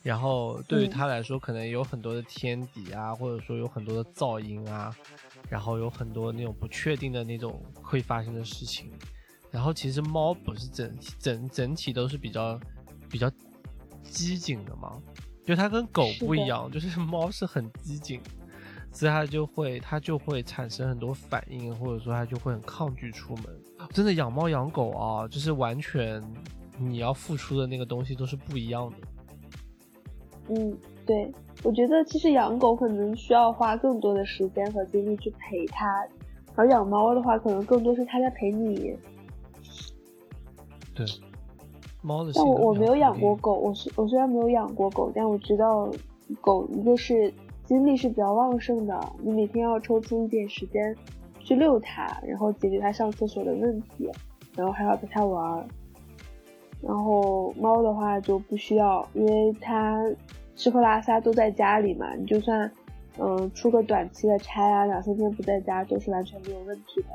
[0.02, 4.94] 然后对于它来说，可能有很多的天敌啊，或者说有很多的噪音啊，
[5.50, 8.92] 然后有很多那种不确定的那种会发生的事情。
[9.50, 12.60] 然后其实猫不是整整整体都是比较
[13.10, 13.32] 比较。
[14.04, 15.02] 机警的嘛，
[15.44, 18.22] 就它跟狗不一样，就是猫是很机警，
[18.94, 23.46] 所以它就会它就会产生很多反应，或者说它就会很抗拒出门。
[23.90, 26.24] 真的养猫养狗啊，就是完全
[26.78, 28.96] 你要付出的那个东西都是不一样的。
[30.50, 31.32] 嗯，对，
[31.64, 36.08] 我觉得其实养狗可能需要花更多的时间和精力去陪它，
[36.56, 38.96] 而养猫的话，可能更多是它在陪你。
[40.94, 41.06] 对。
[42.06, 45.90] 猫的但我我没有养过狗，我是我虽然没有养过狗，但我知道
[46.42, 47.34] 狗一个是
[47.66, 50.96] 精力是比较旺盛的，你每天要抽出一点时间
[51.40, 54.10] 去遛它，然后解决它上厕所的问题，
[54.56, 55.66] 然后还要陪它玩。
[56.82, 60.04] 然后猫的话就不需要，因为它
[60.56, 62.70] 吃喝拉撒都在家里嘛，你就算
[63.18, 67.08] 嗯出个短期的差啊，两三天不在家都是完全没有问题的。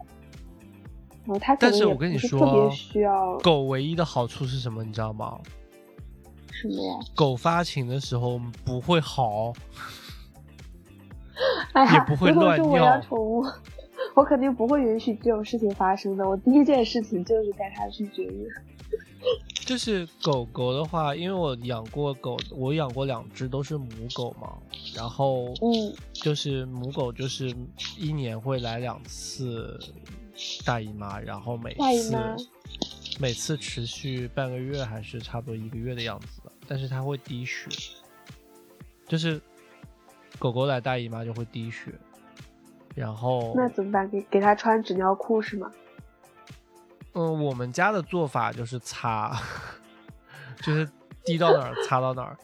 [1.27, 4.83] 然后它但是我跟你说，需要狗唯一的好处是什么？
[4.83, 5.39] 你知道吗？
[6.51, 6.95] 什么呀？
[7.15, 9.53] 狗发情的时候不会嚎，
[11.93, 12.71] 也不会乱尿。
[12.71, 13.45] 我养宠物，
[14.15, 16.29] 我肯定不会允许这种事情发生的。
[16.29, 18.49] 我第一件事情就是带它去绝育。
[19.67, 24.57] 就是狗狗的话，因为我养过狗，我养过两只都是母狗嘛。
[24.97, 27.55] 然后，嗯，就是母狗就是
[27.99, 29.79] 一年会来两次。
[30.65, 32.17] 大姨妈，然后每次
[33.19, 37.69] 每次持续半个月还是差不多一个月的样子，但是它会滴血，
[39.09, 39.41] 就是
[40.39, 41.93] 狗狗来大姨妈就会滴血，
[42.95, 44.09] 然后那怎么办？
[44.09, 45.71] 给给它穿纸尿裤是吗？
[47.15, 49.37] 嗯，我们家的做法就是擦，
[50.63, 50.89] 就是
[51.25, 52.37] 滴到哪儿擦到哪儿，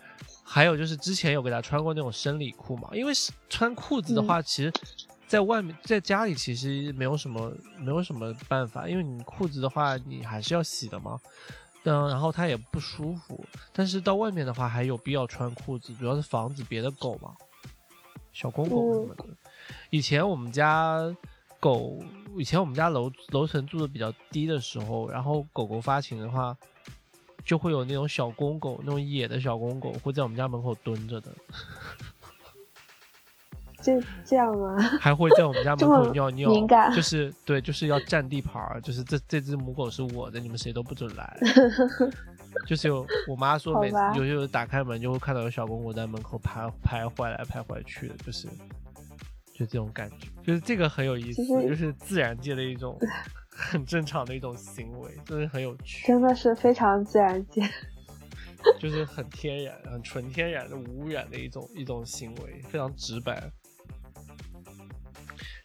[0.42, 3.12] 还有就是之前有给它穿过那种生理裤嘛，因为
[3.48, 4.72] 穿裤子的话其实。
[5.26, 11.18] 在外面，在家里其实没有什么，没有什么办法，因为你裤子的话，你还是要洗的嘛。
[11.84, 13.42] 嗯，然后它也不舒服。
[13.72, 17.34] 但是到外面的话，还有必要穿裤子，主要是防止别的狗嘛，
[18.34, 19.24] 小公狗什么的。
[19.88, 21.00] 以前我们家
[21.58, 21.98] 狗，
[22.36, 26.54] 以前我们家楼楼层住的比较低的时候，然后狗狗发情的话，
[27.42, 31.32] 就会有那种小公狗，那种野的小公狗会在我们家门口蹲着的。
[33.80, 33.92] 就
[34.24, 34.76] 这样吗？
[34.98, 36.50] 还会在我们家 门口尿尿，
[36.94, 41.38] 就是对，就是要占地盘儿，就是这这只母狗是我的，你们谁都不准来。
[42.66, 48.48] 就是有我妈说，每次有时候打开门就会看到有小公狗在门口徘徘徊来徘徊去的，就是
[49.52, 52.98] 就这种感觉，就是这个很有意思，就是自然界的一种
[53.48, 57.62] 很正常的一种行为，真的很有趣，真的是非常自然界。
[58.80, 63.50] 就是很天然、很纯天然的、无污染的一种一种行为，非常直白。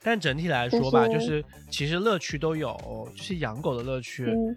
[0.01, 2.77] 但整体来说吧，就就是其实乐趣都有，
[3.15, 4.25] 就是养狗的乐趣。
[4.25, 4.55] 嗯，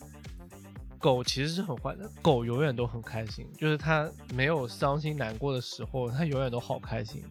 [1.03, 7.23] 狗其实是很坏的，狗永远都很开心，就是它没有伤心难过的时候，它永远都好开心。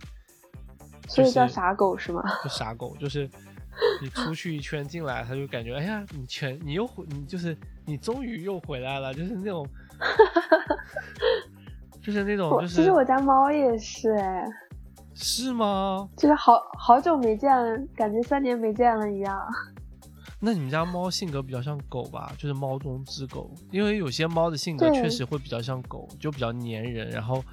[1.08, 2.22] 所以叫傻狗是吗？
[2.44, 3.30] 就傻狗，就是
[4.02, 9.66] 你出去一圈进来，它就感觉哎呀，你全你又回，你就是你终于又回来了，就是那种，
[12.04, 14.46] 就是那种就是其实我家猫也是哎，
[15.14, 16.10] 是吗？
[16.18, 17.50] 就是好好久没见，
[17.96, 19.38] 感觉三年没见了一样。
[20.44, 22.34] 那你们家猫性格比较像狗吧？
[22.36, 27.44] 就是猫中之狗，因为有些猫的性格确实会比较像狗，就比较粘人，然后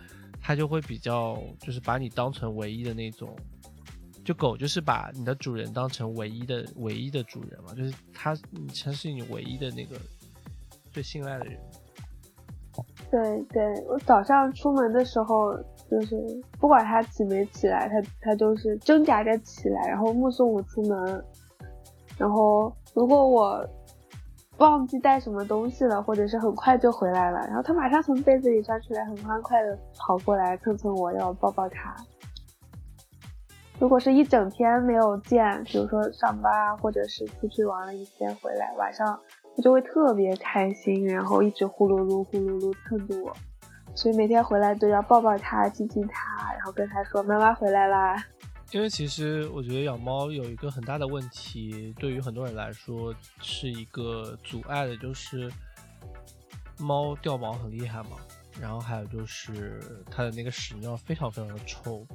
[0.40, 3.36] 它就会比较就是把你当成唯一的那种。
[4.24, 8.36] 就狗就是把你的主人当成唯一的唯一的主人嘛，就是它
[8.84, 9.96] 它是你唯一的那个
[10.90, 11.58] 最信赖的人。
[13.10, 15.54] 对对，我早上出门的时候，
[15.90, 16.16] 就是
[16.58, 21.24] 不管它起没起来，它它都是挣扎着起来，然后目送我出门。
[22.18, 23.64] 然后如果我
[24.58, 31.94] 忘记带什么东西了，或者是很快就回来了，然后它马上从被子里钻出来，很欢快的跑过来蹭蹭我，要抱抱它。
[33.78, 39.06] 如果是一整天没有见，比如说上班啊，或者是出去玩了一天回来，晚上
[39.54, 43.32] 它就会特别开心，然后一直呼噜噜呼噜噜蹭着我，
[43.94, 48.16] 所以每天回来都要抱抱它、亲亲它，然后跟它说妈妈回来啦。
[48.70, 55.50] 因为其实我觉得养猫有一个很大的问题，对于很多人来说是一个阻碍的，就是
[56.78, 58.18] 猫掉毛很厉害嘛，
[58.60, 62.06] 然后还有就是它的那个屎尿非常非常的臭。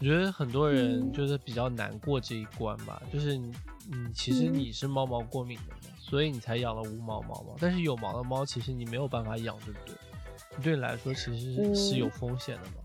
[0.00, 3.52] 我觉得很多人嗯就是比较难过这一关吧，就是你
[3.90, 9.96] 你其实嗯你是猫毛过敏的嘛，所以你才养了无毛猫嘛，但是有毛的猫其实你没有办法养，对不对？
[10.62, 12.84] 对你来说其实是是有嗯风险的嘛。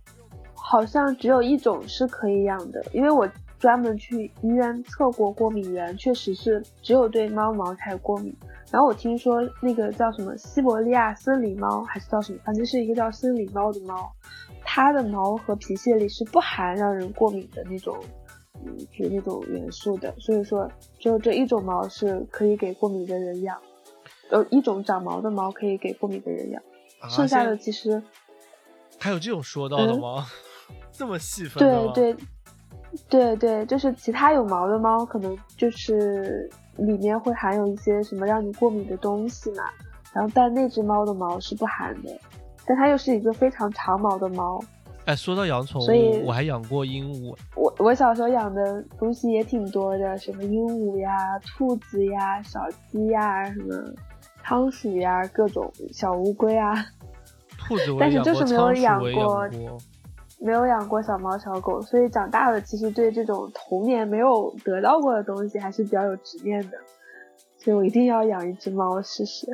[0.65, 8.33] 好像只有一种是可以养的，因为我专门去医院测过过敏源，确实是只有对猫毛才过敏。
[8.71, 14.09] 然后我听说那个叫什么西伯利亚森林猫，还是叫什么，反正是一个叫森林猫的猫，
[14.63, 17.95] 它的毛和皮屑里是不含让人过敏的那种，
[18.65, 20.11] 嗯，就是那种元素的。
[20.17, 23.59] 所以说，只有这一种毛是可以给过敏的人养，
[24.31, 26.63] 呃，一种长毛的猫可以给过敏的人养，
[26.99, 28.01] 啊剩下的其实。
[28.99, 30.25] 还有这种说到的嗯吗？
[30.93, 31.91] 这么细分的吗？
[31.93, 32.23] 对对
[33.09, 39.63] 对对，就是其他有毛的猫，可能就是里面会含有一些什么让你过敏的东西嘛。
[40.13, 42.15] 然后，但那只猫的毛是不含的，
[42.67, 44.63] 但它又是一个非常长毛的猫。
[45.05, 47.35] 哎，说到养宠所以物，我还养过鹦鹉。
[47.55, 53.75] 我我小时候养的东西也挺多的，什么鹦鹉呀、兔子呀、小鸡呀、什么
[54.43, 56.73] 仓鼠呀、各种小乌龟啊，
[57.57, 59.79] 兔子我但是也养过，就是没有仓鼠我也养过养过。
[60.45, 66.77] 没有养过小猫小狗，所以长大了其实对这种童年没有得到过的东西还是比较有执念的，
[67.57, 69.47] 所以我一定要养一只猫试试。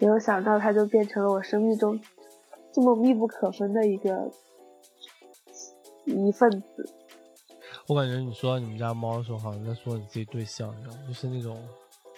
[0.00, 2.00] 没有想到它就变成了我生命中
[2.72, 4.30] 这么密不可分的一个
[6.06, 6.94] 一份子。
[7.86, 11.56] 我感觉你说你们家猫的时候，好像在说你自己对象一样，就是那种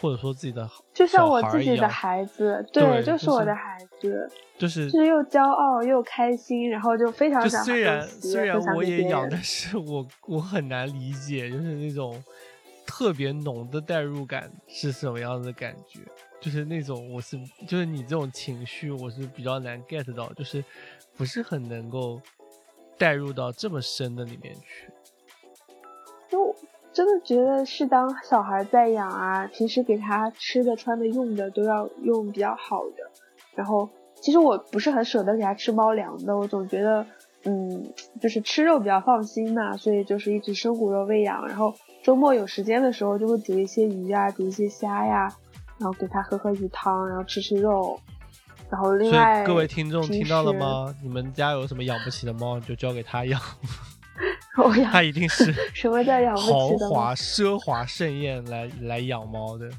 [0.01, 12.23] 或者说自己的就像我自己的孩子，对就就是我的孩子，就是就是又骄傲又开心，然后就非常想虽然虽然我也养，但是我我很难理解，就是那种
[12.87, 16.01] 特别浓的代入感是什么样的感觉，
[16.41, 20.65] 就是那种我是就是你这种情绪我是比较难 get 到，就是
[21.17, 22.21] 不是很能够
[22.97, 24.91] 带入到这么深的里面去。
[26.93, 33.11] 真的觉得是当小孩在养啊，平时给他吃的、穿的、用的都要用比较好的。
[33.55, 33.89] 然后，
[34.21, 37.07] 其实我不是很舍得给他吃猫粮的，我总觉得，
[37.45, 41.47] 嗯，就是吃肉比较放心嘛，所以就是一直生骨肉喂养。
[41.47, 45.29] 然后周末有时间的时候，就会煮一些鱼呀、煮一些虾呀，
[45.79, 47.99] 然后给他喝喝鱼汤，然后吃吃肉。
[48.71, 50.53] 然后另外，各位听众听到了？
[50.53, 50.95] 吗？
[51.03, 53.41] 你们家有什么养不起的猫，就交给他养，
[54.57, 56.95] 我养他一定是 什么叫养不豪起的猫？
[56.95, 59.71] 华奢华盛宴来来养猫的。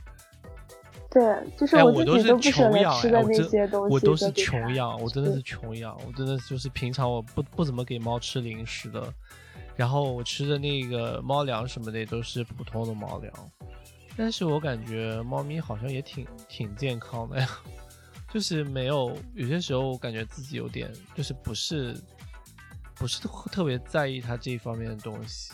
[1.09, 1.21] 对，
[1.57, 9.13] 就是哎，我自己都不舍穷养，哎，得吃的那些东西，我都是穷养，我真的是穷养，我真的就是平常我不不怎么给猫吃零食的，
[9.75, 13.33] 然后我吃的那个猫粮什么的也都是普通的猫粮，
[14.15, 17.49] 但是我感觉猫咪好像也挺挺健康的呀，
[18.33, 21.93] 就是没有有些时候我感觉自己有点就是不是
[23.01, 23.19] 不是
[23.51, 25.53] 特别在意它这一方面的东西。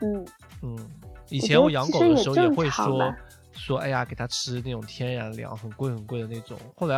[0.00, 0.26] 嗯
[0.60, 0.90] 嗯，
[1.28, 3.14] 以前我养狗的时候也会说
[3.52, 6.58] 说，哎呀，给它吃那种天然粮，很贵很贵的那种。
[6.74, 6.96] 后来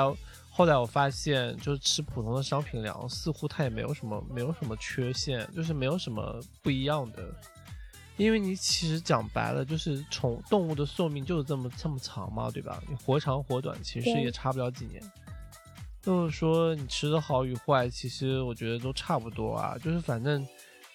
[0.51, 7.23] 后来我发现，就是吃普通的商品粮，似乎它也没有什么没有什么缺陷，就是没有什么不一样的。
[8.17, 12.83] 因为你其实讲白了，就是宠动物的寿命就是这么这么长嘛，对吧？
[12.89, 15.03] 你活长活短，其实也差不了几年。
[16.09, 19.77] 就是说你吃的好与坏，其实我觉得都差不多啊。
[19.83, 20.47] 就是反正。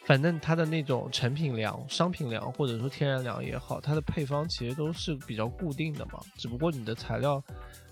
[0.05, 6.20] 反正它的那种成品粮、商品粮或者说天然粮也好，它的配方其实都是比较固定的嘛。
[6.36, 7.41] 只不过你的材料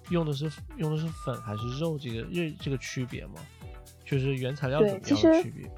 [0.10, 3.36] 用的是用的是粉还是肉，这个这这个区别嘛，
[4.04, 5.72] 就是原材料怎么样的区别。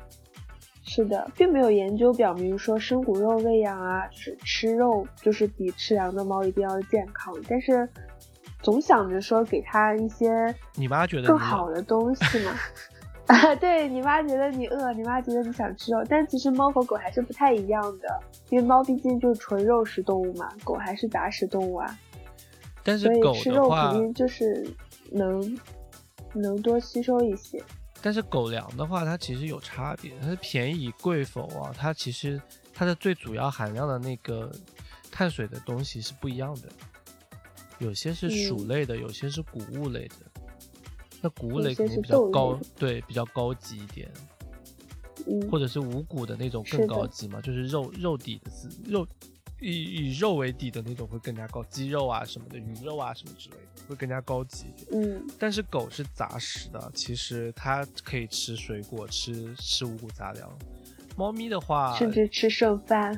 [0.81, 7.31] 是的，并没有研究表明说生骨肉喂养啊，吃吃肉就是比吃粮的猫一定要健康。
[7.47, 7.87] 但是
[8.63, 12.51] 总想着说给它一些你妈觉得更好的东西嘛。
[13.27, 21.97] 啊，对你妈觉得你饿，你妈觉得你想吃肉，但其实猫和狗还是不太一样的，因为猫毕竟就是纯肉食动物嘛，狗还是杂食动物啊。
[22.83, 24.69] 但是狗吃肉肯定就是
[25.09, 25.57] 能
[26.33, 27.63] 能多吸收一些。
[28.01, 31.71] 但是狗粮的话，它其实有差别，它是便宜贵否啊？
[31.77, 32.41] 它其实
[32.73, 34.51] 它的最主要含量的那个
[35.09, 36.67] 碳水的东西是不一样的，
[37.79, 40.15] 有些是鼠类的，有些是谷物类的。
[41.21, 44.11] 那谷物类肯定比较高，对，比较高级一点，
[45.25, 48.51] 嗯，或者是五谷的那种更高级嘛，就是肉肉底的
[48.85, 49.07] 肉，
[49.61, 55.01] 以以肉为底的那种会更加高，鸡肉啊什么的，鱼肉啊什么之类的会更加高级一点。
[55.01, 60.57] 嗯，但是狗是杂食的，其实它可以吃水果，吃吃五谷杂粮。
[61.15, 63.17] 猫咪的话，甚至吃剩饭。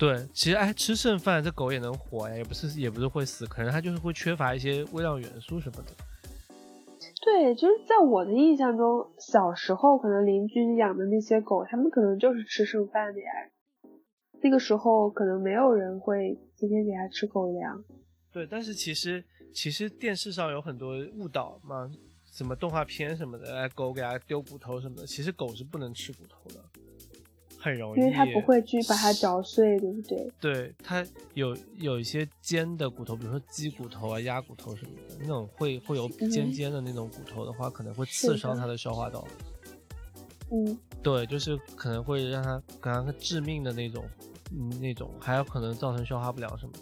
[0.00, 5.92] 对，其实哎，吃剩饭这狗也能活呀，也不是也不是会死，可能它就是会缺乏一些微量元素什么的。
[7.22, 13.30] 对，就是在我的印象中，小时候可能邻居养的那些狗，他们可能就是吃剩饭的呀。
[14.42, 17.84] 那个时候可能没有人会天天给它吃狗粮。
[18.32, 19.22] 对，但是其实
[19.52, 21.90] 其实电视上有很多误导嘛，
[22.24, 26.64] 什么动画片什么的，哎，狗给它丢骨头什么的，其实狗是不能吃骨头的。
[27.60, 30.32] 很容易，因为它不会去把它嚼碎，对不对？
[30.40, 39.28] 对，它有有一些尖的骨头，比如说鸡骨头啊、鸭骨头什么的，那种会会有尖尖的那种骨头的话，可能会刺伤它的消化道。
[40.50, 44.04] 嗯，对，就是可能会让它感它致命的那种，
[44.52, 46.80] 嗯，那种还有可能造成消化不良什么的。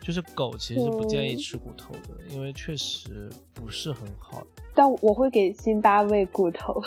[0.00, 4.44] 就是狗其实是不建议吃骨头的，因为确实不是很好。
[4.74, 6.82] 但我会给辛巴喂骨头。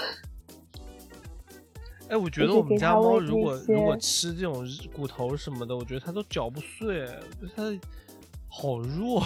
[2.07, 4.63] 哎，我觉得我们家猫如果如果吃这种
[4.95, 7.07] 骨头什么的，我觉得它都嚼不碎，
[7.55, 7.63] 它
[8.47, 9.23] 好弱。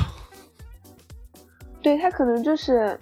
[1.83, 2.97] 对，它可能就是，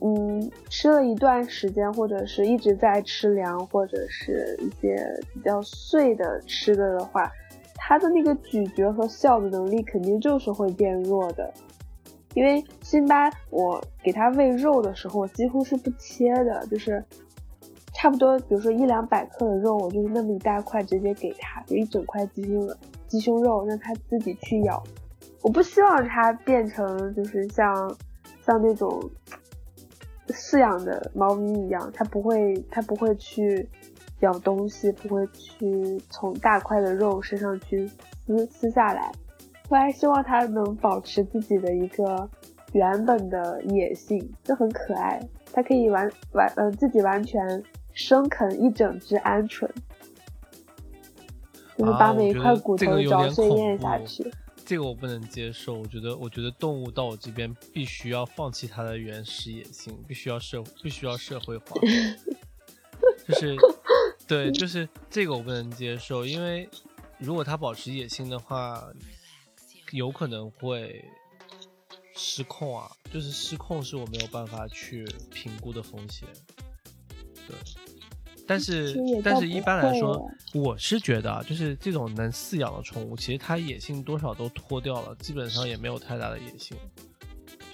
[0.00, 4.96] 嗯，吃了一段时间，或者是一直在吃粮，或者是一些
[5.32, 7.30] 比较碎的吃的的话，
[7.74, 11.50] 它的那个咀嚼和笑的能力肯定就是会变弱的。
[12.34, 17.02] 因为辛巴，我给它喂肉的时候，我几乎是不切的，就是。
[17.94, 22.68] 差不多，比如说一两百克的肉，我就是那么一大块直接给他，就一整块鸡胸
[23.06, 24.82] 鸡胸肉，让他自己去咬。
[25.42, 27.74] 我不希望它变成就是像
[28.46, 29.02] 像那种
[30.28, 33.68] 饲养的猫咪一样，它不会它不会去
[34.20, 37.88] 咬东西，不会去从大块的肉身上去
[38.24, 39.12] 撕撕下来。
[39.68, 42.28] 我还希望它能保持自己的一个
[42.72, 45.20] 原本的野性，就很可爱。
[45.52, 47.62] 它可以完完嗯自己完全。
[47.94, 49.68] 生啃一整只鹌鹑，
[51.76, 54.32] 就是把每一块骨头嚼碎咽下去。
[54.64, 55.74] 这个我不能接受。
[55.74, 61.80] 我觉得，我觉得动物到我这边必须要放弃它的原始野性，必须要社，必须要社会化。
[63.26, 63.56] 就是，
[64.26, 66.24] 对，就是这个我不能接受。
[66.24, 66.68] 因为
[67.18, 68.88] 如果它保持野性的话，
[69.90, 71.04] 有可能会
[72.14, 72.90] 失控啊。
[73.12, 76.26] 就是失控是我没有办法去评估的风险。
[77.46, 77.56] 对，
[78.46, 86.76] 但是但是一般来说，我是觉得啊，就是这种能饲养的宠物，其实它野性多少都脱掉了，基本上也没有太大的野性。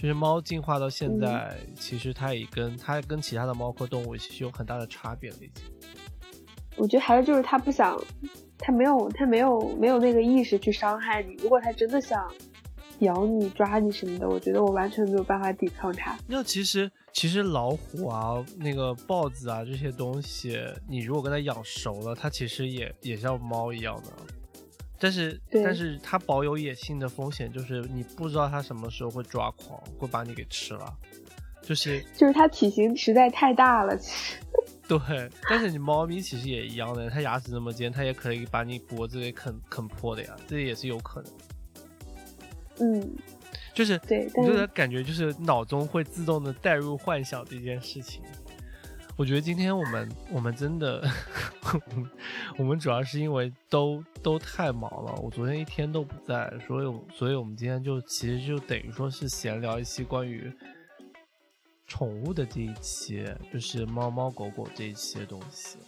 [0.01, 5.37] 就是猫进化到现在，其实它也跟它跟其他的猫科动物其实有很大的差别了。
[5.39, 5.64] 已经，
[6.77, 8.01] 我觉得还是就是它不想，
[8.59, 11.35] 它没有它没有没有那个意识去伤害你。
[11.43, 12.31] 如果它真的想
[13.01, 16.18] 咬你、抓你什么的，我觉得我完全没有办法抵抗它。
[16.26, 16.90] 那其实。
[17.11, 24.12] 其实老虎啊，那个豹子啊，这些东西，你如果跟它养熟了，它其实也也像猫一样的。
[25.01, 30.94] 但是，但是它保有野性的风险就是你不知道它什么时候会抓狂，会把你给吃了。
[31.61, 34.36] 就是， 就是它体型实在太大了，其实。
[34.86, 41.32] 对，但是你猫咪其实也一样的，它牙齿那么尖，它也可以把你脖子给啃啃破的呀，这也是有可能。
[42.81, 43.16] 嗯，
[43.74, 48.22] 就是对，我觉得感觉就是脑中会自动的带入幻想这件事情。
[49.16, 51.03] 我觉得今天我们我们真的，
[52.57, 60.53] 我们主要是因为都都太忙了，我昨天一天都不在，所以所以我们今天就其实就等于说是闲聊一期关于。
[61.91, 65.79] 宠物的这一期就是猫猫狗狗这一期的东西，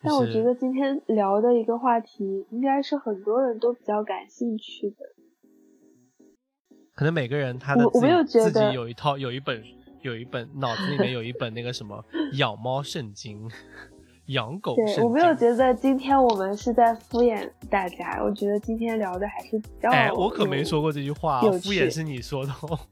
[0.00, 4.96] 但我觉得今天聊的一个话题应该是很多人都比较感兴趣的。
[6.94, 9.62] 可能每个人他的我没有觉得自己有一套有一本
[10.02, 13.50] 有一本脑子里面有一本那个什么 养猫圣经、
[14.26, 15.04] 养狗圣经。
[15.04, 19.90] 我没有觉得今天我们是在敷衍大家，我觉得今天聊的还是比较……
[19.90, 22.52] 哎，我可没说过这句话，敷衍是你说的。
[22.62, 22.78] 哦。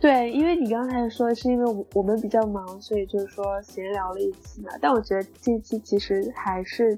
[0.00, 4.70] 对，因为你刚才说是因为我我们比较忙，所以就是说闲聊了一期嘛。
[4.80, 6.94] 但我觉得这期其实还是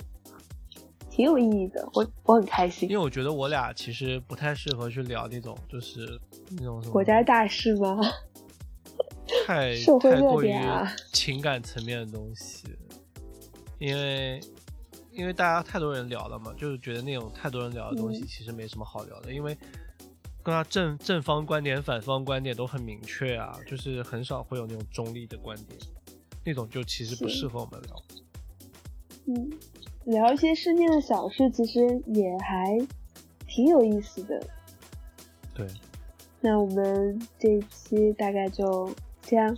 [1.17, 2.91] 挺有意义的，我我很开心。
[2.91, 7.99] 因为我觉得我俩其实不太适合去聊那种就是那种什么国家大事吗？
[9.47, 10.55] 太太过于
[11.15, 12.67] 情感层面的东西，
[13.79, 14.39] 因为
[15.11, 19.57] 因为大家太多人聊了嘛，就是觉得那种太多人聊的东西其实没什么好聊的，因为。
[20.43, 25.77] 跟他正正方观点、反方观点都很明确啊，就是很少会有那种中立的观点，
[26.45, 28.03] 那种就其实不适合我们聊。
[29.27, 29.51] 嗯，
[30.07, 32.79] 聊一些身边的小事，其实也还
[33.47, 34.41] 挺有意思的。
[35.55, 35.67] 对。
[36.41, 38.91] 那我们这一期大概就
[39.23, 39.57] 这样。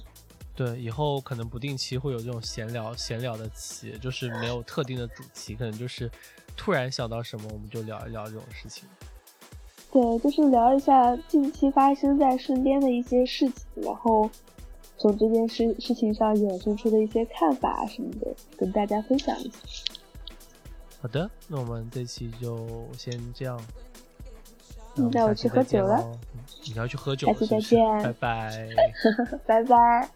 [0.54, 6.10] 对，以后可能不定期会有这种闲聊闲聊的期，就是没有特定的主题，可能就是
[6.56, 8.88] 突然想到什么我们就聊一聊这种事情。
[9.92, 14.28] 对，就是聊一下近期发生在身边的一些事情，然后
[14.96, 19.94] 从这件事事情上衍生出的一些看法什么的，跟大家分享一下。
[21.00, 23.60] 好的，那我们这期就先这样。
[25.12, 26.04] 那我去喝酒了。
[26.64, 27.28] 你要去喝酒。
[27.28, 28.02] 下期再见。
[28.02, 28.68] 拜拜。
[29.46, 30.10] 拜拜。